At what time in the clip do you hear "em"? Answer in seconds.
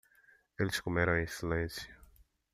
1.15-1.27